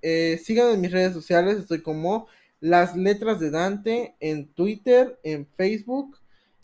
Eh, 0.03 0.41
síganme 0.43 0.75
en 0.75 0.81
mis 0.81 0.93
redes 0.93 1.13
sociales. 1.13 1.59
Estoy 1.59 1.83
como 1.83 2.29
Las 2.61 2.97
Letras 2.97 3.41
de 3.41 3.51
Dante 3.51 4.17
en 4.21 4.53
Twitter, 4.55 5.19
en 5.23 5.47
Facebook. 5.57 6.19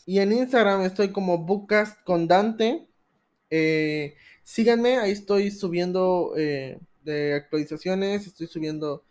Y 0.05 0.19
en 0.19 0.31
Instagram 0.31 0.81
estoy 0.81 1.11
como 1.11 1.39
Bookcast 1.39 2.03
con 2.03 2.27
Dante. 2.27 2.87
Eh, 3.49 4.15
síganme, 4.43 4.97
ahí 4.97 5.11
estoy 5.11 5.51
subiendo 5.51 6.33
de 6.35 7.33
actualizaciones. 7.33 8.25
Estoy 8.27 8.47
subiendo 8.47 9.03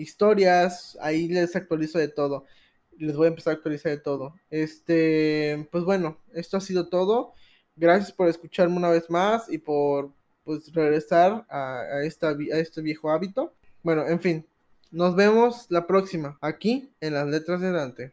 historias, 0.00 0.98
ahí 1.00 1.28
les 1.28 1.54
actualizo 1.56 1.98
de 1.98 2.08
todo. 2.08 2.44
Les 2.98 3.16
voy 3.16 3.26
a 3.26 3.28
empezar 3.30 3.52
a 3.52 3.56
actualizar 3.56 3.92
de 3.92 3.98
todo. 3.98 4.34
Este, 4.50 5.68
pues 5.70 5.84
bueno, 5.84 6.18
esto 6.34 6.56
ha 6.56 6.60
sido 6.60 6.88
todo. 6.88 7.34
Gracias 7.76 8.12
por 8.12 8.28
escucharme 8.28 8.76
una 8.76 8.90
vez 8.90 9.08
más 9.08 9.50
y 9.50 9.58
por 9.58 10.12
pues 10.44 10.72
regresar 10.72 11.46
a, 11.48 12.02
esta, 12.04 12.30
a 12.30 12.58
este 12.58 12.82
viejo 12.82 13.10
hábito. 13.10 13.54
Bueno, 13.82 14.06
en 14.06 14.20
fin, 14.20 14.46
nos 14.90 15.14
vemos 15.14 15.66
la 15.70 15.86
próxima 15.86 16.38
aquí 16.40 16.90
en 17.00 17.14
las 17.14 17.26
letras 17.26 17.60
de 17.60 17.72
Dante. 17.72 18.12